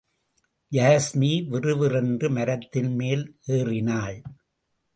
[0.71, 3.37] யாஸ்மி விறுவிறுவென்று மரத்தின் மேல்
[3.41, 4.21] ஏறினாள்.